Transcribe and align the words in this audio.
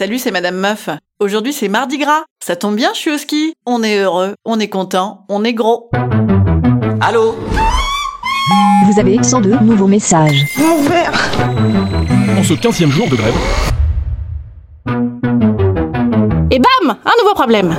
Salut, 0.00 0.18
c'est 0.18 0.30
Madame 0.30 0.56
Meuf. 0.56 0.88
Aujourd'hui, 1.18 1.52
c'est 1.52 1.68
mardi 1.68 1.98
gras. 1.98 2.22
Ça 2.42 2.56
tombe 2.56 2.74
bien, 2.74 2.88
je 2.94 2.98
suis 2.98 3.10
au 3.10 3.18
ski. 3.18 3.52
On 3.66 3.82
est 3.82 3.98
heureux, 3.98 4.32
on 4.46 4.58
est 4.58 4.70
content, 4.70 5.26
on 5.28 5.44
est 5.44 5.52
gros. 5.52 5.90
Allô 7.02 7.36
Vous 8.86 8.98
avez 8.98 9.22
102 9.22 9.58
nouveaux 9.58 9.88
messages. 9.88 10.46
En 10.58 12.42
ce 12.42 12.54
15 12.54 12.86
jour 12.86 13.10
de 13.10 13.16
grève, 13.16 13.34
Et 16.50 16.58
bam 16.58 16.96
Un 17.04 17.22
nouveau 17.22 17.34
problème 17.34 17.76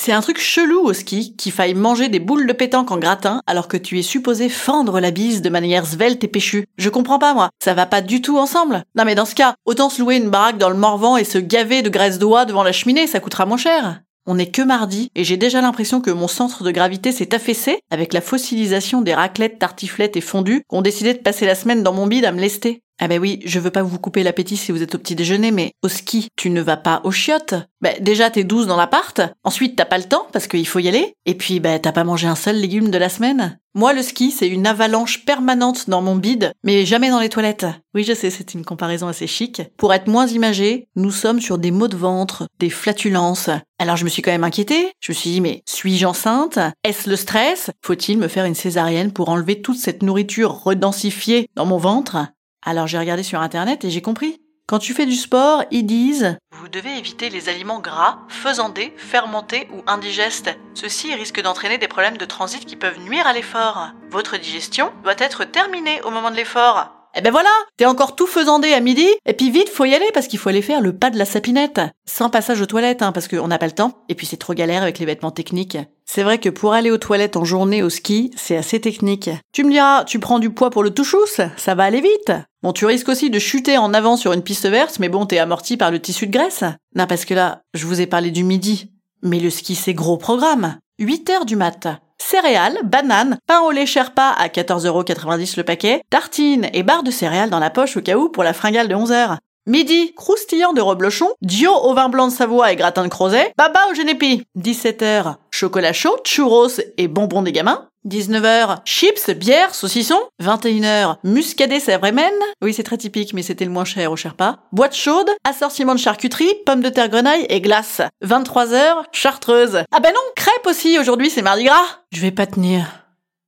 c'est 0.00 0.12
un 0.12 0.22
truc 0.22 0.40
chelou 0.40 0.80
au 0.80 0.94
ski 0.94 1.36
qu'il 1.36 1.52
faille 1.52 1.74
manger 1.74 2.08
des 2.08 2.20
boules 2.20 2.46
de 2.46 2.54
pétanque 2.54 2.90
en 2.90 2.96
gratin 2.96 3.42
alors 3.46 3.68
que 3.68 3.76
tu 3.76 3.98
es 3.98 4.02
supposé 4.02 4.48
fendre 4.48 4.98
la 4.98 5.10
bise 5.10 5.42
de 5.42 5.50
manière 5.50 5.84
svelte 5.84 6.24
et 6.24 6.28
péchue. 6.28 6.64
Je 6.78 6.88
comprends 6.88 7.18
pas 7.18 7.34
moi, 7.34 7.50
ça 7.62 7.74
va 7.74 7.84
pas 7.84 8.00
du 8.00 8.22
tout 8.22 8.38
ensemble. 8.38 8.82
Non 8.96 9.04
mais 9.04 9.14
dans 9.14 9.26
ce 9.26 9.34
cas, 9.34 9.56
autant 9.66 9.90
se 9.90 10.00
louer 10.00 10.16
une 10.16 10.30
baraque 10.30 10.56
dans 10.56 10.70
le 10.70 10.76
Morvan 10.76 11.18
et 11.18 11.24
se 11.24 11.36
gaver 11.36 11.82
de 11.82 11.90
graisse 11.90 12.18
d'oie 12.18 12.46
devant 12.46 12.62
la 12.62 12.72
cheminée, 12.72 13.06
ça 13.06 13.20
coûtera 13.20 13.44
moins 13.44 13.58
cher. 13.58 14.00
On 14.26 14.36
n'est 14.36 14.50
que 14.50 14.62
mardi 14.62 15.10
et 15.14 15.24
j'ai 15.24 15.36
déjà 15.36 15.60
l'impression 15.60 16.00
que 16.00 16.10
mon 16.10 16.28
centre 16.28 16.64
de 16.64 16.70
gravité 16.70 17.12
s'est 17.12 17.34
affaissé 17.34 17.80
avec 17.90 18.14
la 18.14 18.22
fossilisation 18.22 19.02
des 19.02 19.12
raclettes, 19.12 19.58
tartiflettes 19.58 20.16
et 20.16 20.22
fondues 20.22 20.62
qu'ont 20.66 20.80
décidé 20.80 21.12
de 21.12 21.18
passer 21.18 21.44
la 21.44 21.54
semaine 21.54 21.82
dans 21.82 21.92
mon 21.92 22.06
bide 22.06 22.24
à 22.24 22.32
me 22.32 22.40
lester. 22.40 22.82
Ah 23.02 23.08
ben 23.08 23.18
oui, 23.18 23.40
je 23.46 23.58
veux 23.58 23.70
pas 23.70 23.82
vous 23.82 23.98
couper 23.98 24.22
l'appétit 24.22 24.58
si 24.58 24.72
vous 24.72 24.82
êtes 24.82 24.94
au 24.94 24.98
petit 24.98 25.14
déjeuner, 25.14 25.52
mais 25.52 25.72
au 25.82 25.88
ski, 25.88 26.28
tu 26.36 26.50
ne 26.50 26.60
vas 26.60 26.76
pas 26.76 27.00
aux 27.04 27.10
chiottes. 27.10 27.54
Ben 27.80 27.94
déjà 28.02 28.28
t'es 28.28 28.44
douze 28.44 28.66
dans 28.66 28.76
l'appart, 28.76 29.22
ensuite 29.42 29.74
t'as 29.74 29.86
pas 29.86 29.96
le 29.96 30.04
temps 30.04 30.26
parce 30.34 30.46
qu'il 30.46 30.66
faut 30.66 30.80
y 30.80 30.88
aller, 30.88 31.14
et 31.24 31.34
puis 31.34 31.60
ben 31.60 31.80
t'as 31.80 31.92
pas 31.92 32.04
mangé 32.04 32.26
un 32.26 32.34
seul 32.34 32.56
légume 32.56 32.90
de 32.90 32.98
la 32.98 33.08
semaine. 33.08 33.58
Moi 33.74 33.94
le 33.94 34.02
ski 34.02 34.30
c'est 34.30 34.48
une 34.48 34.66
avalanche 34.66 35.24
permanente 35.24 35.88
dans 35.88 36.02
mon 36.02 36.14
bide, 36.14 36.52
mais 36.62 36.84
jamais 36.84 37.08
dans 37.08 37.20
les 37.20 37.30
toilettes. 37.30 37.64
Oui 37.94 38.04
je 38.04 38.12
sais, 38.12 38.28
c'est 38.28 38.52
une 38.52 38.66
comparaison 38.66 39.08
assez 39.08 39.26
chic. 39.26 39.62
Pour 39.78 39.94
être 39.94 40.06
moins 40.06 40.26
imagé, 40.26 40.86
nous 40.94 41.10
sommes 41.10 41.40
sur 41.40 41.56
des 41.56 41.70
maux 41.70 41.88
de 41.88 41.96
ventre, 41.96 42.48
des 42.58 42.68
flatulences. 42.68 43.48
Alors 43.78 43.96
je 43.96 44.04
me 44.04 44.10
suis 44.10 44.20
quand 44.20 44.30
même 44.30 44.44
inquiétée, 44.44 44.92
je 45.00 45.12
me 45.12 45.16
suis 45.16 45.30
dit 45.30 45.40
mais 45.40 45.62
suis-je 45.66 46.04
enceinte? 46.04 46.58
Est-ce 46.84 47.08
le 47.08 47.16
stress? 47.16 47.70
Faut-il 47.80 48.18
me 48.18 48.28
faire 48.28 48.44
une 48.44 48.54
césarienne 48.54 49.10
pour 49.10 49.30
enlever 49.30 49.62
toute 49.62 49.78
cette 49.78 50.02
nourriture 50.02 50.52
redensifiée 50.52 51.48
dans 51.56 51.64
mon 51.64 51.78
ventre? 51.78 52.26
Alors 52.62 52.86
j'ai 52.86 52.98
regardé 52.98 53.22
sur 53.22 53.40
internet 53.40 53.84
et 53.84 53.90
j'ai 53.90 54.02
compris. 54.02 54.40
Quand 54.66 54.78
tu 54.78 54.94
fais 54.94 55.06
du 55.06 55.16
sport, 55.16 55.64
ils 55.72 55.84
disent 55.84 56.38
Vous 56.52 56.68
devez 56.68 56.96
éviter 56.96 57.28
les 57.28 57.48
aliments 57.48 57.80
gras, 57.80 58.20
faisandés, 58.28 58.94
fermentés 58.96 59.66
ou 59.72 59.82
indigestes. 59.88 60.56
Ceci 60.74 61.12
risque 61.12 61.42
d'entraîner 61.42 61.78
des 61.78 61.88
problèmes 61.88 62.18
de 62.18 62.24
transit 62.24 62.64
qui 62.64 62.76
peuvent 62.76 63.00
nuire 63.00 63.26
à 63.26 63.32
l'effort. 63.32 63.88
Votre 64.10 64.36
digestion 64.36 64.92
doit 65.02 65.16
être 65.18 65.44
terminée 65.44 66.00
au 66.02 66.10
moment 66.10 66.30
de 66.30 66.36
l'effort. 66.36 66.99
Eh 67.16 67.22
ben 67.22 67.32
voilà, 67.32 67.50
t'es 67.76 67.86
encore 67.86 68.14
tout 68.14 68.28
faisandé 68.28 68.72
à 68.72 68.78
midi, 68.78 69.06
et 69.26 69.32
puis 69.32 69.50
vite, 69.50 69.68
faut 69.68 69.84
y 69.84 69.94
aller 69.94 70.10
parce 70.14 70.28
qu'il 70.28 70.38
faut 70.38 70.48
aller 70.48 70.62
faire 70.62 70.80
le 70.80 70.96
pas 70.96 71.10
de 71.10 71.18
la 71.18 71.24
sapinette. 71.24 71.80
Sans 72.06 72.30
passage 72.30 72.60
aux 72.60 72.66
toilettes, 72.66 73.02
hein, 73.02 73.10
parce 73.10 73.26
qu'on 73.26 73.48
n'a 73.48 73.58
pas 73.58 73.66
le 73.66 73.72
temps, 73.72 74.04
et 74.08 74.14
puis 74.14 74.26
c'est 74.26 74.36
trop 74.36 74.54
galère 74.54 74.82
avec 74.82 75.00
les 75.00 75.06
vêtements 75.06 75.32
techniques. 75.32 75.78
C'est 76.06 76.22
vrai 76.22 76.38
que 76.38 76.48
pour 76.48 76.72
aller 76.72 76.90
aux 76.90 76.98
toilettes 76.98 77.36
en 77.36 77.44
journée 77.44 77.82
au 77.82 77.90
ski, 77.90 78.30
c'est 78.36 78.56
assez 78.56 78.80
technique. 78.80 79.30
Tu 79.52 79.64
me 79.64 79.70
diras, 79.70 80.04
tu 80.04 80.20
prends 80.20 80.38
du 80.38 80.50
poids 80.50 80.70
pour 80.70 80.82
le 80.84 80.90
touchous, 80.90 81.18
ça 81.56 81.74
va 81.74 81.84
aller 81.84 82.00
vite. 82.00 82.32
Bon, 82.62 82.72
tu 82.72 82.86
risques 82.86 83.08
aussi 83.08 83.30
de 83.30 83.38
chuter 83.38 83.76
en 83.76 83.92
avant 83.92 84.16
sur 84.16 84.32
une 84.32 84.42
piste 84.42 84.68
verte, 84.68 84.98
mais 85.00 85.08
bon, 85.08 85.26
t'es 85.26 85.38
amorti 85.38 85.76
par 85.76 85.90
le 85.90 86.00
tissu 86.00 86.26
de 86.26 86.32
graisse. 86.32 86.64
Non, 86.94 87.06
parce 87.06 87.24
que 87.24 87.34
là, 87.34 87.62
je 87.74 87.86
vous 87.86 88.00
ai 88.00 88.06
parlé 88.06 88.30
du 88.30 88.44
midi. 88.44 88.92
Mais 89.22 89.40
le 89.40 89.50
ski, 89.50 89.74
c'est 89.74 89.94
gros 89.94 90.16
programme. 90.16 90.78
8 90.98 91.30
heures 91.30 91.44
du 91.44 91.56
mat 91.56 91.88
céréales, 92.30 92.78
bananes, 92.84 93.38
pain 93.48 93.60
au 93.62 93.72
lait 93.72 93.86
Sherpa 93.86 94.28
à 94.38 94.46
14,90€ 94.46 95.56
le 95.56 95.64
paquet, 95.64 96.02
tartines 96.10 96.70
et 96.72 96.84
barres 96.84 97.02
de 97.02 97.10
céréales 97.10 97.50
dans 97.50 97.58
la 97.58 97.70
poche 97.70 97.96
au 97.96 98.02
cas 98.02 98.16
où 98.16 98.28
pour 98.28 98.44
la 98.44 98.52
fringale 98.52 98.86
de 98.86 98.94
11h. 98.94 99.38
Midi, 99.66 100.14
croustillant 100.14 100.72
de 100.72 100.80
reblochon, 100.80 101.28
dio 101.42 101.72
au 101.72 101.92
vin 101.92 102.08
blanc 102.08 102.28
de 102.28 102.32
Savoie 102.32 102.72
et 102.72 102.76
gratin 102.76 103.02
de 103.02 103.08
crozet, 103.08 103.52
baba 103.58 103.80
au 103.90 103.94
génépi. 103.94 104.44
17h, 104.56 105.34
chocolat 105.50 105.92
chaud, 105.92 106.16
churros 106.24 106.80
et 106.96 107.08
bonbons 107.08 107.42
des 107.42 107.52
gamins. 107.52 107.89
19h, 108.06 108.78
chips, 108.84 109.30
bière, 109.30 109.74
saucisson. 109.74 110.18
21h, 110.42 111.16
muscadet 111.22 111.80
Sèvres-Mène. 111.80 112.32
Oui, 112.62 112.72
c'est 112.72 112.82
très 112.82 112.96
typique, 112.96 113.34
mais 113.34 113.42
c'était 113.42 113.66
le 113.66 113.70
moins 113.70 113.84
cher 113.84 114.10
au 114.10 114.16
Sherpa. 114.16 114.60
Boîte 114.72 114.94
chaude, 114.94 115.28
assortiment 115.44 115.94
de 115.94 116.00
charcuterie, 116.00 116.54
pommes 116.64 116.80
de 116.80 116.88
terre 116.88 117.08
grenaille 117.08 117.46
et 117.50 117.60
glace. 117.60 118.00
23h, 118.24 119.04
chartreuse. 119.12 119.84
Ah 119.92 120.00
ben 120.00 120.12
non, 120.14 120.20
crêpes 120.34 120.66
aussi, 120.66 120.98
aujourd'hui 120.98 121.28
c'est 121.28 121.42
mardi 121.42 121.64
gras. 121.64 122.00
Je 122.12 122.20
vais 122.20 122.30
pas 122.30 122.46
tenir. 122.46 123.04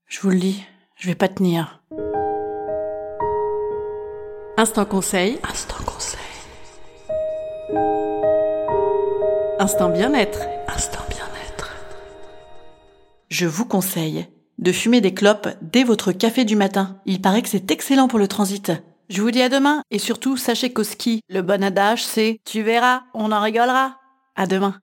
Je 0.06 0.20
vous 0.20 0.30
le 0.30 0.38
dis, 0.38 0.62
je 0.96 1.06
vais 1.06 1.14
pas 1.14 1.28
tenir. 1.28 1.80
Instant 4.58 4.84
conseil. 4.84 5.38
Instant 5.50 5.82
conseil. 5.86 6.20
Instant 9.58 9.88
bien-être. 9.88 10.41
Instant 10.68 11.00
bien-être. 11.08 11.70
Je 13.30 13.46
vous 13.46 13.64
conseille 13.64 14.26
de 14.58 14.72
fumer 14.72 15.00
des 15.00 15.14
clopes 15.14 15.48
dès 15.60 15.84
votre 15.84 16.12
café 16.12 16.44
du 16.44 16.56
matin. 16.56 17.00
Il 17.06 17.20
paraît 17.20 17.42
que 17.42 17.48
c'est 17.48 17.70
excellent 17.70 18.08
pour 18.08 18.18
le 18.18 18.28
transit. 18.28 18.72
Je 19.08 19.20
vous 19.20 19.30
dis 19.30 19.42
à 19.42 19.48
demain 19.48 19.82
et 19.90 19.98
surtout 19.98 20.36
sachez 20.36 20.72
qu'au 20.72 20.84
ski, 20.84 21.20
le 21.28 21.42
bon 21.42 21.62
adage 21.62 22.04
c'est 22.04 22.40
tu 22.44 22.62
verras, 22.62 23.02
on 23.14 23.32
en 23.32 23.41
rigolera. 23.41 23.98
À 24.34 24.46
demain. 24.46 24.76